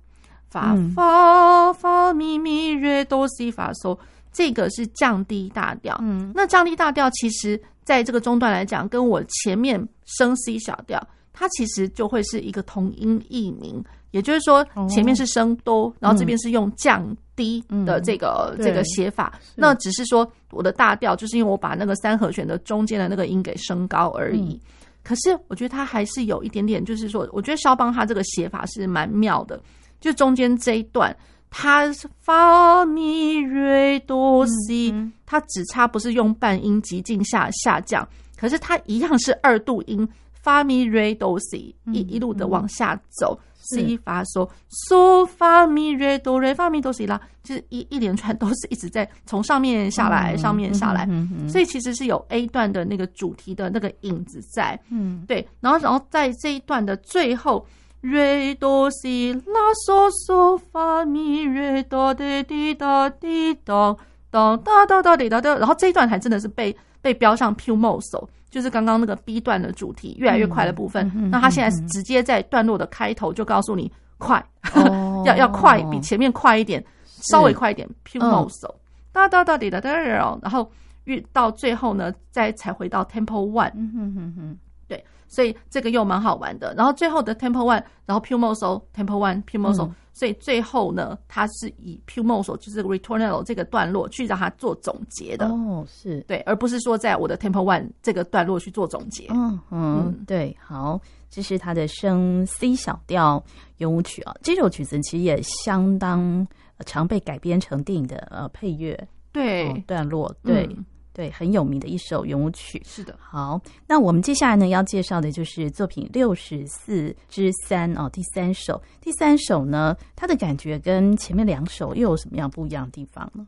[0.50, 3.96] 发发发咪咪瑞哆西发嗦，
[4.34, 5.96] 这个是降低大调。
[6.02, 11.00] 嗯，那降低大调其实在这个中段来讲，跟我前面升 C 小调，
[11.32, 13.84] 它其实就会是一个同音异名。
[14.12, 17.04] 也就是说，前面是升哆，哦、然后这边是用降
[17.36, 19.40] 低的这个、嗯、这个写法。
[19.56, 24.54] 那只是说我的大调，就是因为我把那个三和弦的中间的那个音给升高而已。
[24.54, 24.60] 嗯、
[25.04, 29.60] 可是我觉得它还是有一点点，就是说，我觉得肖邦他这个写法是蛮妙的。
[30.00, 31.16] 就中间这一段，
[31.50, 34.94] 它是发咪瑞哆西，
[35.26, 43.40] 它只差不是用半音急进下下降，可是它一样是二度音发咪瑞哆西，一一路的往下走。
[43.62, 44.50] C 发嗦
[44.90, 51.08] 嗦发咪瑞哆瑞发咪哆西啦，就是一一连串都是一直在从上面下来，上面下来，
[51.48, 57.66] 所以其实是有 A 段的那个主题的那个影子在，嗯，对，然后然后在这一段的最后，
[58.02, 63.96] 瑞哆西拉嗦嗦发咪瑞哆的滴答滴答
[64.32, 68.28] 哒哒哒哒滴答哒，然后这一段还真的是被被标上 più mosso。
[68.52, 74.46] 就是刚刚那个 B 段的主题越来越快的部分，嗯、那他现在是直接在段落的开头就告诉你快，
[74.76, 78.70] 哦、 要要快，比前面快一点，是稍微快一点，più mosso，
[79.14, 80.70] 哒哒哒滴哒哒，然后
[81.06, 86.74] 遇到最后呢，再才回到 tempo one，嗯哼哼哼，对，所以这个又蛮好玩的。
[86.76, 89.90] 然后最后的 tempo one，然后 più mosso，tempo one，più mosso。
[90.14, 99.28] 所以最后呢，他是以 più mosso 就是 retornello 这个段落去让他做总结的哦，是对，而不是说在我的 tempo one 这个段落去做总结。
[99.30, 101.00] 嗯嗯，嗯对，好，
[101.30, 103.44] 这是他的升 C 小调
[103.78, 104.36] 圆舞曲啊。
[104.42, 106.46] 这首曲子其实也相当
[106.86, 110.66] 常被改编成电影的呃配乐，对、哦、段落，对。
[110.66, 112.82] 嗯对，很有名的一首圆舞曲。
[112.86, 118.82] 是的，好，那我们接下来呢要介绍的就是作品六十四之三哦，第三首。
[119.02, 123.46] 第三首呢，它的感觉跟前面两首又有什么样不一样的地方呢？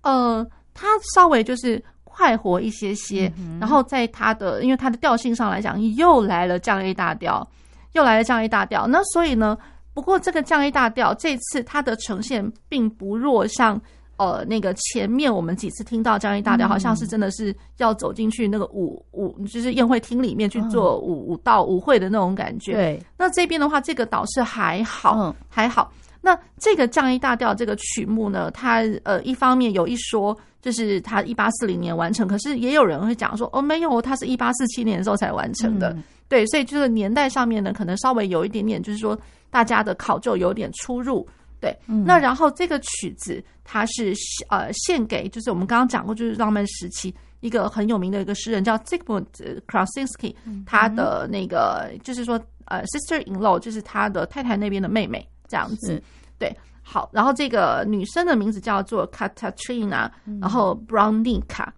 [0.00, 7.46] 呃，它稍微就是快活一些些，嗯、然后在它的因为它的调性上来讲，又来了降 A 大调，
[7.92, 8.86] 又来了降 A 大调。
[8.86, 9.58] 那所以呢，
[9.92, 13.78] 不过这个降 A 大调这次它的呈现并不弱，像。
[14.16, 22.72] 呃，那个前面我们几次听到降 A 大调，好像是真的是要走进去那个舞舞，就是宴会厅里面去做舞舞蹈舞会的那种感觉。
[22.74, 25.92] 对，那这边的话，这个倒是还好，还好。
[26.20, 35.96] 那这个降一大调这个曲目呢，它呃一方面有一说，就是它一八四零年完成，可是也有人会讲说，哦，没有，它是一八四七年的时候才完成的。
[36.28, 39.18] 对，所以就是年代上面呢，可能稍微有一点点，就是说
[39.50, 41.26] 大家的考究有点出入。
[41.60, 44.12] 对，那然后这个曲子它是
[44.48, 49.26] 呃献给，就是我们刚刚讲过，就是浪漫时期一个很有名的一个诗人叫 Zygmunt
[49.66, 50.34] Krasinski，
[50.66, 56.02] 他的那个就是说呃 sister in law，就是他的太太那边的妹妹这样子。
[56.38, 60.10] 对，好，然后这个女生的名字叫做 Katarzyna，
[60.40, 61.68] 然后 Brownicka，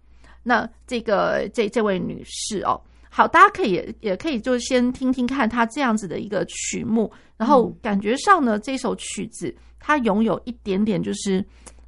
[0.42, 2.80] 那这个这这位女士哦。
[3.10, 11.44] 好，大家可以也也可以就先听听看她这样子的一个曲目，然后感觉上呢，这首曲子它拥有一点点就是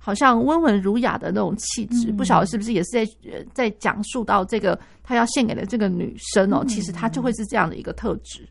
[0.06, 3.08] 好像温文儒雅的那种气质，不晓得是不是也是在
[3.52, 8.48] 在讲述到这个他要献给的这个女生哦，其实他就会是这样的一个特质。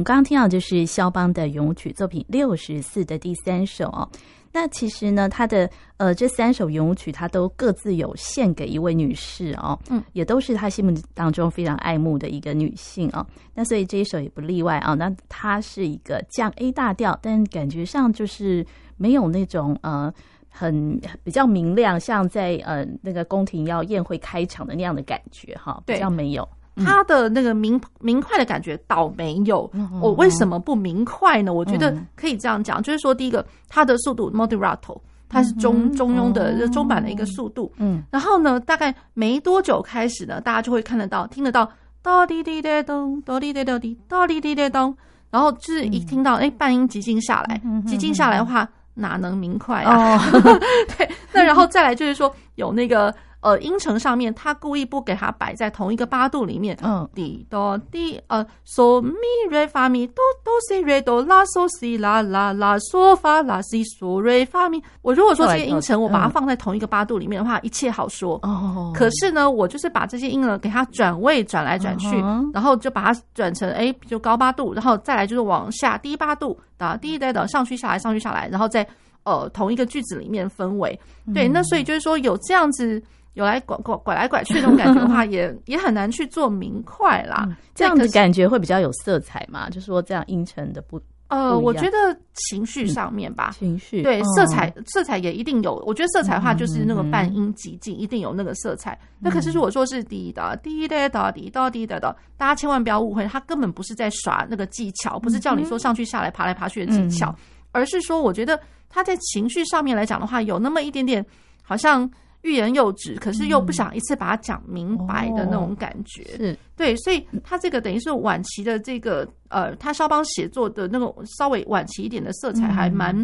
[0.00, 4.08] 们刚刚听到就是肖邦的圆舞曲作品六十四的第三首哦。
[4.52, 13.24] 那其实呢，他的呃这三首圆舞曲，他都各自有献给一位女士哦，嗯，也都是他心目当中非常爱慕的一个女性哦。
[13.54, 14.94] 那所以这一首也不例外啊。
[14.94, 20.12] 那它是一个降 A 大调，但感觉上就是没有那种呃
[20.48, 26.48] 很比较明亮，像在呃那个宫廷要宴会开场的那样的感觉哈，比较没有。
[26.76, 31.52] 他的那个明明快的感觉倒没有，我为什么不明快呢？
[31.52, 34.98] 我觉得可以这样讲，就是说，第一个，它的速度 moderato，
[35.28, 41.70] 它是中中庸的中版的一个速度，嗯，然后呢，大概没多久开始呢，大家就会看得到、听得到，
[42.02, 44.96] 哒滴滴答咚，哒滴滴答滴，哒滴滴答咚，
[45.30, 50.18] 然后就是一听到，哎，半音急进下来，急进下来的话，哪能明快啊？
[50.96, 53.14] 对，那然后再来就是说，有那个。
[53.40, 56.76] 呃，音程上面，他故意不给它摆在同一个八度里面。
[56.82, 59.14] 嗯，滴哆滴，呃，嗦咪
[59.48, 64.82] 瑞发咪哆哆西瑞哆拉嗦西啦啦啦嗦发啦西嗦瑞发咪。
[65.00, 68.38] 我如果说这些音程，我把它放在同一个八度里面的话，一切好说。
[68.42, 68.92] 哦。
[68.94, 72.22] 可是呢，我就是把这些音呢给它转位转来转去，
[72.52, 78.86] 然后就把它转成哎，就高八度，然后再来就是往下低八度，打低再等上去下来上去下来，然后再
[79.22, 81.00] 呃同一个句子里面分为。
[81.32, 83.02] 对，那所以就是说有这样子。
[83.34, 87.46] 有来拐拐拐来拐去那种感觉的话 也，也也很难去做明快啦。
[87.48, 89.70] 嗯、这样子感觉会比较有色彩嘛？
[89.70, 91.96] 就是说这样阴沉的不呃，我觉得
[92.34, 95.76] 情绪上面吧，情绪对色彩、哦、色彩也一定有。
[95.86, 98.98] 我觉得色彩的话就是那个半音急进，一定有那个色彩。
[99.00, 107.36] 嗯、那可是如果说是滴答滴答答滴答滴答的，大家千万不要误会，他根本不是在耍那个技巧，不是叫你说上去下来爬来爬去的技巧，嗯、
[107.70, 108.58] 而是说我觉得
[108.88, 111.24] 他在情绪上面来讲的话，有那么一点点
[111.62, 112.10] 好像。
[112.42, 116.58] 欲言又止，可是又不想一次把它讲明白的那种感觉，嗯哦、是。
[116.74, 123.14] 对，所以他这个等于是晚期的这个呃，他肖邦写作的那种稍微晚期一点的色彩还蛮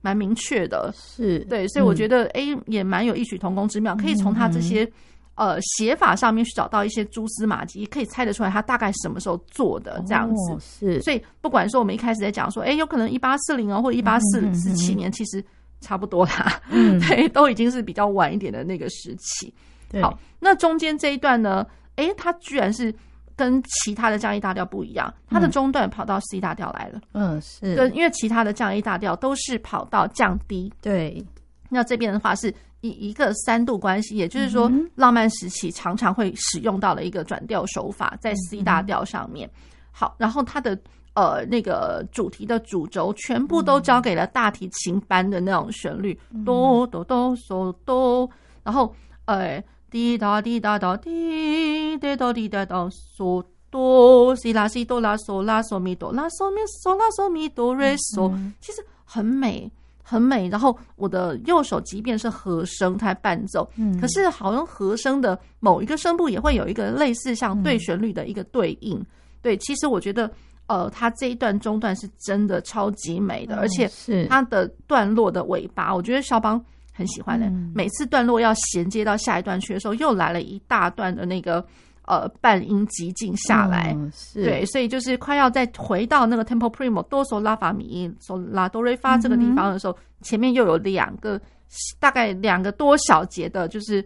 [0.00, 1.38] 蛮、嗯、明确的，是。
[1.48, 4.82] 对，所以我觉得哎、嗯，也蛮有异曲同工之妙，可以从他这些、
[5.36, 15.44] 嗯、呃写法上面去找到一些蛛丝马迹，可以猜得出来他大概什么时候做的这样子，哦、是，所以不管说我们一开始在讲说，哎，有可能一八四零啊，或者一八四四七年，其实。
[15.84, 19.52] 差不多啦，嗯， 对，都已经是比较晚一点的那个时期。
[20.02, 21.64] 好，那中间这一段呢？
[21.96, 22.92] 诶，它居然是
[23.36, 27.00] 跟其他的降 E 大调不一样，它的中段跑到 C 大调来了。
[27.12, 30.72] 嗯，是，对因为其他的降 E 大调都是跑到降 D。
[30.80, 31.24] 对，
[31.68, 39.48] 那这边的话是以一个三度关系，也就是说，浪漫时期常常会使用到的一个转调手法，在 C 大调上面。
[39.92, 40.76] 好，然后它的。
[41.14, 48.28] 呃，那个主题的主轴全部都交给了大提琴班的那种旋律，哆哆哆嗦哆，
[48.64, 48.92] 然后
[49.26, 49.62] 呃，
[49.92, 53.40] 滴答滴答答滴滴答滴答答嗦
[53.70, 59.70] 哆，西拉西哆拉嗦拉嗦咪哆拉嗦咪嗦拉嗦咪哆瑞嗦，其实很美
[60.02, 60.48] 很美。
[60.48, 69.00] 然后我的右手即便是和声它伴奏，可是好像和声的某一个声部也会有一个类似像对旋律的一个对应。
[69.40, 70.28] 对，其实我觉得。
[70.66, 76.62] 呃，它这一段中段是真的超级美的，而且是它的段落的尾巴，我觉得肖邦
[76.92, 77.50] 很喜欢的。
[77.74, 81.64] 每次段落要衔接到下一段去的时候，又来了一大段的那个
[82.06, 83.94] 呃半音急进下来，
[84.32, 91.40] 对，所以就是快要再回到那个 tempo primo 哆嗦拉发咪嗦拉哆瑞发这个地方的时候，前面又有两个
[91.98, 94.02] 大概两个多小节的，就是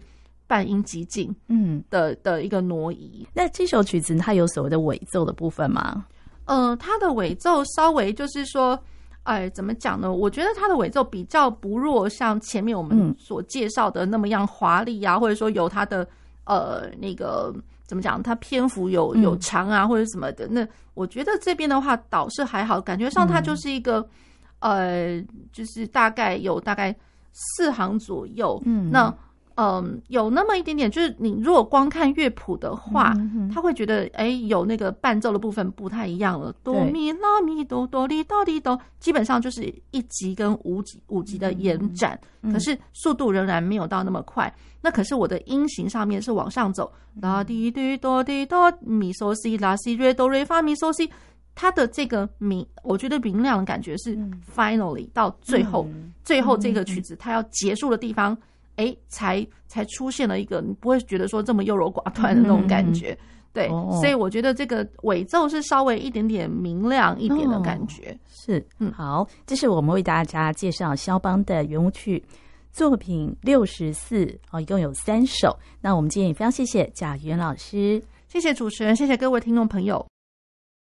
[0.47, 3.27] 半音极进，嗯的的一个挪移。
[3.33, 6.05] 那这首曲子它有所谓的尾奏的部分吗？
[6.49, 8.79] 呃，它的尾奏稍微就是说，
[9.25, 10.11] 哎，怎么讲呢？
[10.11, 16.09] 我觉得它的尾奏比较不弱，像前面我们所介绍的那么样华丽啊，或者说有它的
[16.45, 17.55] 呃那个
[17.87, 20.49] 怎么讲，它篇幅有有长啊，或者什么的。
[20.49, 24.09] 那我觉得这边的话倒是还好，感觉上它就是一个
[24.61, 25.23] 呃，
[25.53, 26.97] 就是大概有大概
[27.33, 28.61] 四行左右。
[28.65, 29.15] 嗯，那。
[29.61, 36.55] 嗯，有那么一点点，就是你如果光看乐谱的话，嗯、他会觉得哎，有那个伴奏的部分不太一样了。
[36.63, 44.47] 哆咪拉咪哆哆哩哆哩哆，基本上就是一级跟五级五级的延展，嗯、可是速度仍然没有到那么快。
[44.47, 51.11] 嗯、那可是我的音型上面是往上走，啦滴滴哆滴哆咪嗦西拉西瑞哆瑞发咪嗦西，
[51.57, 54.17] 它的这个明，我觉得明亮的感觉是
[54.55, 58.39] finally 到最后，嗯、最后这个曲子它要结束的地方。
[58.79, 63.19] 哎，才才出现了一个，你不会觉得说这么优柔寡断的那种感觉，嗯、
[63.53, 68.11] 对，哦、所以我觉得这个尾奏是稍微一点点明亮一点的感觉。
[68.11, 72.25] 哦、是，嗯，好，这是我们为大家介绍肖邦的圆舞曲
[72.71, 75.59] 作品六十四，哦，一共有三首。
[75.81, 80.07] 那我们今天也非常谢谢贾元老师，谢谢主持人，谢谢各位听众朋友。